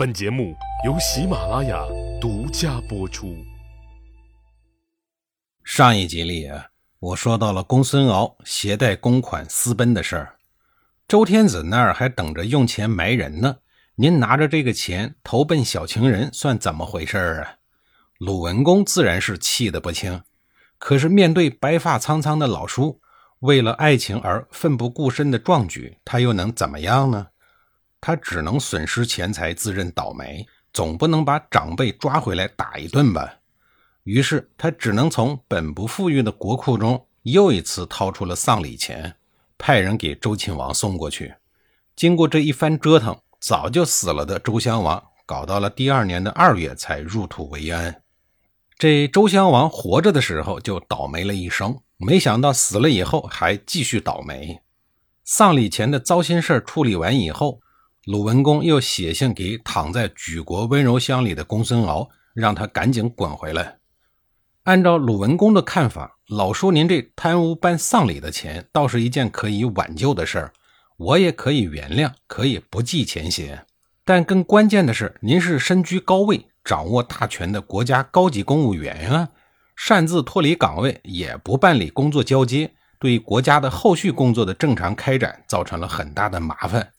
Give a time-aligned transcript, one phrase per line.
[0.00, 0.56] 本节目
[0.86, 1.84] 由喜马拉雅
[2.18, 3.36] 独家播出。
[5.62, 6.50] 上一集里，
[7.00, 10.36] 我说到了公孙敖携带公款私奔的事儿，
[11.06, 13.58] 周天子那儿还等着用钱埋人呢。
[13.96, 17.56] 您拿着这个钱投奔小情人，算怎么回事儿啊？
[18.16, 20.22] 鲁文公自然是气得不轻，
[20.78, 23.02] 可是面对白发苍苍的老叔，
[23.40, 27.26] 为了爱情而奋不顾身的壮举，他又能怎么样呢？
[28.00, 33.36] 他只能损失钱财，自认倒霉，总不能把长辈抓回来打一顿吧？
[34.04, 39.14] 于是他只能从本不富裕的国库中又一次掏出了丧礼钱，
[39.58, 41.34] 派人给周亲王送过去。
[41.94, 48.02] 经过这一番折腾，早就死了的周襄王，搞到了第二年的二月才入土为安。
[48.78, 54.62] 这周襄王活着的时候就倒霉了一生，没想到死了以后还继续倒霉。
[55.22, 57.60] 丧礼前的糟心事处理完以后，
[58.06, 63.76] 鲁文公又写信给躺在举国温柔乡里的公孙敖，让他赶紧滚回来。
[64.62, 70.52] 按照鲁文公的看法，老叔您这贪污办丧礼的钱，倒是一件可以挽救的事儿，
[70.96, 73.66] 我也可以原谅，可以不计前嫌。
[74.02, 76.46] 但更关键的是，您是身居高位。
[76.62, 79.28] 掌握大权的国家高级公务员啊，
[79.76, 86.92] 擅自脱离岗位，也不办理工作交接，对国家的后续工作的正常开展造成了很大的麻烦。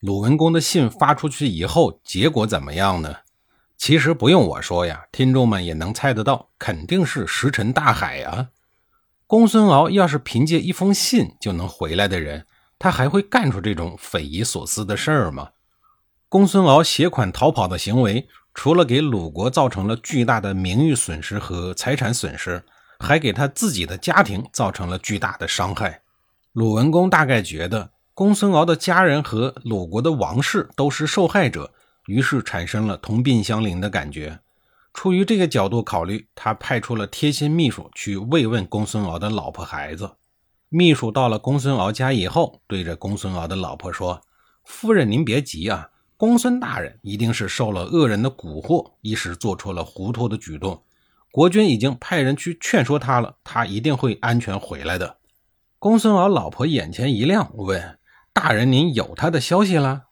[0.00, 3.16] 鲁文公的信发出去以后，结果怎么样呢？
[3.76, 8.48] 其实不用我说呀，听众们也能猜得到，肯定是石沉大海啊。
[9.26, 12.46] 公孙敖要是凭借一封信就能回来的人，
[12.78, 15.50] 他还会干出这种匪夷所思的事儿吗？
[16.28, 18.28] 公孙敖携款逃跑的行为。
[18.54, 22.64] 除了给鲁国造成了巨大的名誉损失和财产损失，
[22.98, 26.02] 还给他自己的家庭造成了巨大的伤害。
[26.54, 31.72] 鲁文公大概觉得公孙敖的家人和鲁国的王室都是受害者，
[32.06, 34.40] 于是产生了同病相怜的感觉。
[34.92, 40.16] 出于这个角度考虑，他派出了贴心秘书去慰问公孙敖的老婆孩子。
[40.68, 44.20] 秘书到了公孙敖家以后，对着公孙敖的老婆说
[44.66, 50.82] ：“夫人，您别急啊。”公孙大人一定是受了恶人的蛊惑，一时做出了糊涂的举动。
[51.30, 55.18] 国君已经派人去劝说他了，他一定会安全回来的。
[55.78, 57.96] 公孙敖老婆眼前一亮，问
[58.40, 60.04] ：“大人，您有他的消息了？”“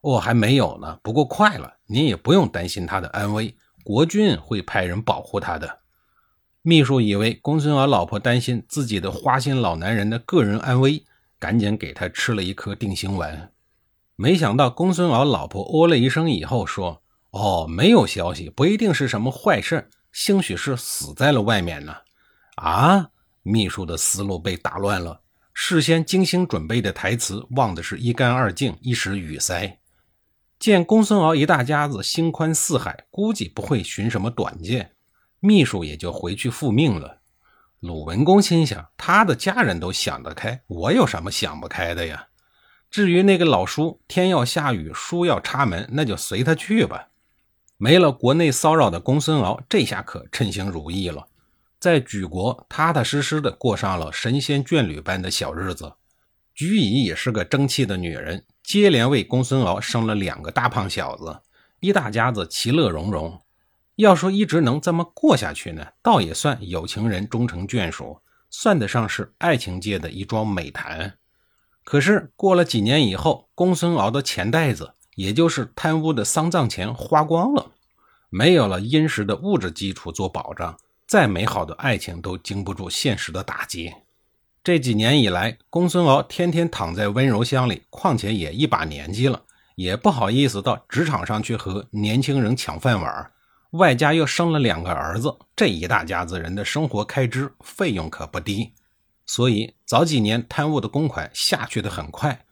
[0.00, 1.74] 哦，还没有呢，不过快了。
[1.84, 3.54] 您也不用担心他的安危，
[3.84, 5.80] 国君会派人保护他的。”
[6.64, 11.04] 秘书以为公孙敖老婆担心自己的花心老男人的个人安危，
[11.38, 13.52] 赶紧给他吃了一颗定心丸。
[14.16, 21.94] 没想到公孙敖老婆哦了一声以后说：“哦，没有消息，不一定是什么坏事，兴许是死在了外面呢。”
[22.56, 23.10] 啊！
[23.42, 25.20] 秘书的思路被打乱了，
[25.58, 29.78] 事先精心准备的台词忘的是一干二净，一时语塞。
[30.58, 34.92] 见公孙敖一大家子心宽似海，估计不会寻什么短见，
[35.40, 37.22] 秘书也就回去复命了。
[37.80, 42.26] 鲁文公心想：他的家人都想得开，我有什么想不开的呀？
[42.90, 47.08] 至于那个老叔，天要下雨，书要插门，那就随他去吧。
[47.78, 51.26] 没了国内骚扰的公孙敖，这下可称心如意了，
[51.78, 55.92] 在举国踏踏实实的过上了神仙眷侣般的小日子。
[56.54, 61.40] 举乙也是个争气的女人，接连为公孙敖生了两个大胖小子，
[61.80, 63.40] 一大家子其乐融融。
[63.96, 68.20] 要说一直能这么过下去呢，倒也算有情人终成眷属，
[68.50, 71.14] 算得上是爱情界的一桩美谈。
[71.84, 77.70] 可是过了几年以后，公孙敖的钱袋子，也就是贪污的丧葬钱花光了，
[78.28, 83.92] 没有了殷实的物质基础做保障，再美好的爱情都经不住现实的打击。
[84.64, 89.40] 这几年以来，公孙敖天天躺在温柔乡里，况且也一把年纪了，
[89.76, 93.30] 也不好意思到职场上去和年轻人抢饭碗，
[93.70, 98.72] 外加又生了两个儿子，这一大家子人的生活开支费用可不低。
[99.24, 102.44] 所以早几年贪污的公款下去的很快，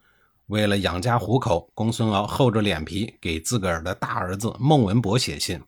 [0.47, 5.61] 为了养家糊口，公孙敖厚着脸皮给自个儿的大儿子孟文博写信，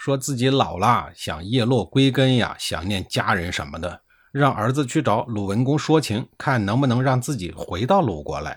[0.00, 4.00] 说自己老了，想叶落归根呀，想念家人什么的，
[4.32, 8.56] 让儿子去找鲁文公说情，看能不能让自己回到鲁国来。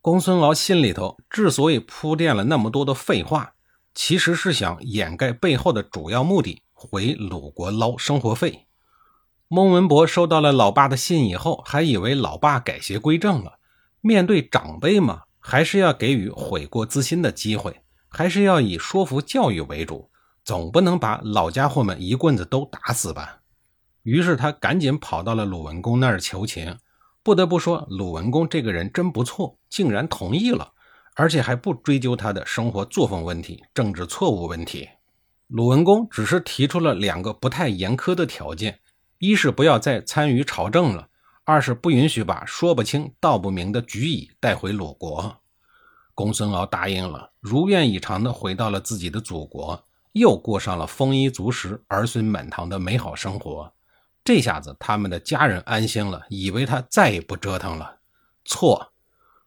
[0.00, 3.52] 公孙敖心里头之所以铺垫了那么多的废话，
[3.94, 8.66] 其实是想掩盖背后的主要目的，回鲁国捞生活费。
[9.48, 13.58] 孟文博收到了老爸的信以后，还以为老爸改邪归正了。
[14.00, 20.08] 面对长辈嘛，还是要给予悔过自新的机会，还是要以说服教育为主，
[20.44, 23.40] 总不能把老家伙们一棍子都打死吧。
[24.02, 26.78] 于是他赶紧跑到了鲁文公那儿求情。
[27.24, 30.72] 不得不说，鲁文公这个人真不错，竟然同意了，
[31.14, 34.88] 而且还不追究他的生活作风问题、政治错误问题。
[35.46, 38.80] 鲁文公只是提出了两个不太严苛的条件：
[39.18, 41.06] 一是不要再参与朝政了；
[41.44, 45.36] 二是不允许把说不清道不明的举乙带回鲁国。
[46.14, 53.72] 公孙敖答应了，如愿以偿地回到了自己的祖国，又过上了丰衣足食、儿孙满堂的美好生活。
[54.24, 57.98] 这下子，他们的家人安心了，以为他再也不折腾了。
[58.44, 58.92] 错，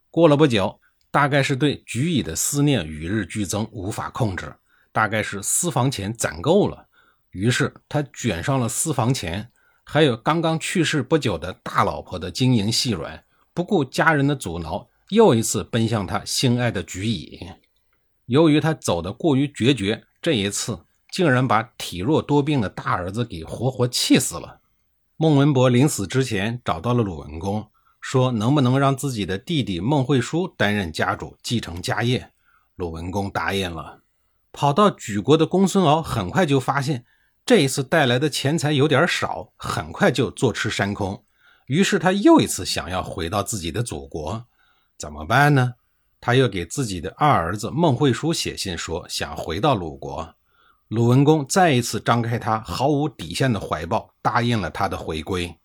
[0.09, 0.79] 过了不久，
[1.11, 4.55] 大概是对菊乙的思念与日俱增，无法控制，
[4.91, 6.87] 大概是私房钱攒够了，
[7.31, 9.49] 于是他卷上了私房钱，
[9.83, 13.23] 还有刚刚去世不久的大老婆的晶莹细软，
[13.53, 14.89] 不顾家人的阻挠。
[15.09, 17.39] 又一次奔向他心爱的菊乙，
[18.25, 20.79] 由于他走得过于决绝，这一次
[21.11, 24.59] 竟然把体弱多病的大儿子给活活气死了。
[25.17, 27.67] 孟文博临死之前找到了鲁文公，
[28.01, 32.31] 说能不能让自己的弟弟孟惠叔担任家主，继承家业。
[32.75, 33.99] 鲁文公答应了。
[34.51, 37.05] 跑到莒国的公孙敖很快就发现
[37.45, 41.23] 这一次带来的钱财有点少，很快就坐吃山空。
[41.67, 44.47] 于是他又一次想要回到自己的祖国。
[44.97, 45.75] 怎么办呢？
[46.19, 50.35] 他又给自己的二儿子孟惠叔写信说想回到鲁国。
[50.87, 55.55] 鲁文公再一次张开他毫无底线的怀抱，答应了他的回归。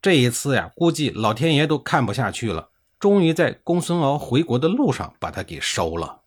[0.00, 6.22] 这一次呀，估计老天爷都看不下去了，终于在公孙敖回国的路上把他给收了。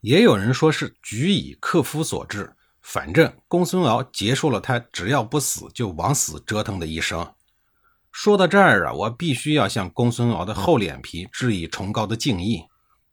[0.00, 7.32] 也有人说是举以克夫所致，反正公孙敖结束了他只要不死就往死折腾的一生。
[8.10, 12.62] 说到这儿啊，我必须要向公孙敖的厚脸皮致以崇高的敬意。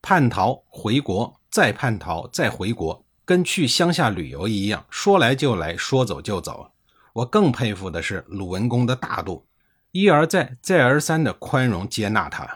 [0.02, 6.72] 叛逃回国，再叛逃，再回国，跟去乡下旅游一样，说来就来，说走就走。
[7.14, 9.46] 我更佩服的是鲁文公的大度，
[9.92, 12.48] 一而再，再而三的宽容接纳他。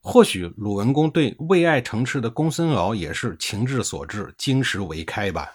[0.00, 5.50] 或许鲁文公对为爱成痴的公孙敖也是情志所致，金石为开吧。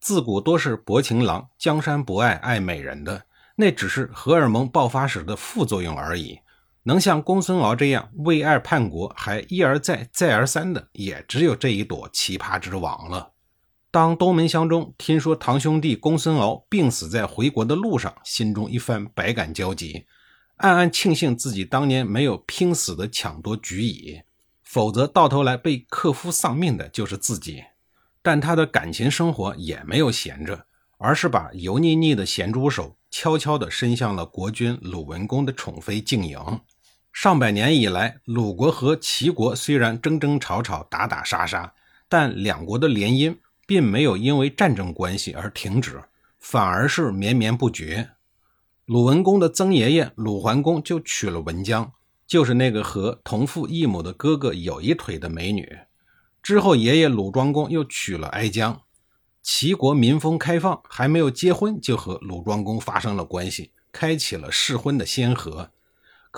[0.00, 3.24] 自古多是薄情郎，江山不爱爱美人的。
[3.56, 6.38] 那只是荷尔蒙爆发时的副作用而已。
[6.88, 13.32] 能像公孙敖这样为爱叛国还一而再再而三的，也只有这一朵奇葩之王了。
[13.90, 20.06] 当东门相中听说堂兄弟公孙敖病死在回国的路上，心中一番百感交集，
[20.56, 24.22] 暗暗庆幸自己当年没有拼死的抢夺举乙，
[24.64, 27.64] 否则到头来被克夫丧命的就是自己。
[28.22, 30.64] 但他的感情生活也没有闲着，
[30.96, 32.94] 而是把油腻腻的咸猪手。
[33.10, 36.38] 悄悄地伸向了国君鲁文公的宠妃静莹。
[37.12, 41.74] 上百年以来，鲁国和齐国虽然争争吵吵、打打杀杀，
[42.08, 46.00] 但两国的联姻并没有因为战争关系而停止，
[46.38, 48.10] 反而是绵绵不绝。
[48.86, 51.92] 鲁文公的曾爷爷鲁桓公就娶了文姜，
[52.26, 55.78] 就是那个和同父异母的哥哥有一腿的美女。
[56.40, 58.82] 之后，爷爷鲁庄公又娶了哀姜。
[59.42, 65.70] 齐国民风开放，还没有结婚就和鲁庄公发生了关系，开启了试婚的先河。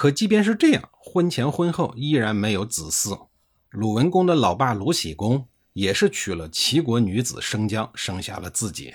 [0.01, 3.27] 可即便是这样，婚前婚后依然没有子嗣。
[3.69, 8.95] 鲁文公的老爸鲁僖公也是娶了齐国女子生姜，生下了自己。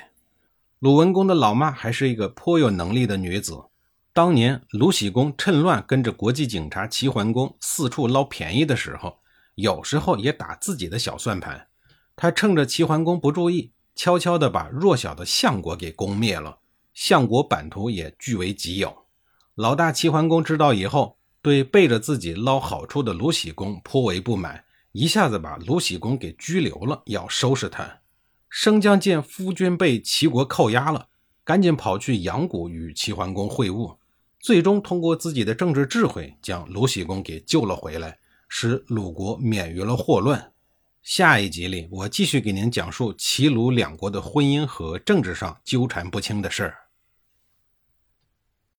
[0.80, 3.66] 鲁文公的老妈还是一个颇有能力的女子。
[4.14, 9.20] 当年鲁僖公趁乱跟着国际警察齐桓公四处捞便宜的时候，
[9.54, 11.68] 有时候也打自己的小算盘。
[12.16, 13.74] 他趁着齐桓公不注意。
[13.94, 16.58] 悄悄地把弱小的相国给攻灭了，
[16.96, 19.05] 相国版图也据为己有。
[19.56, 28.00] 老大齐桓公知道以后，对背着自己捞好处的鲁僖公颇为不满，一下子把鲁僖公给拘留了，要收拾他。
[28.50, 31.08] 生姜见夫君被齐国扣押了，
[31.46, 33.96] 赶紧跑去阳谷与齐桓公会晤，
[34.42, 38.18] 最终通过自己的政治智慧，将鲁僖公给救了回来，
[38.50, 40.52] 使鲁国免于了祸乱。
[41.02, 46.76] 下一集里，我继续给您讲述齐鲁两国的婚姻和政治上纠缠不清的事儿。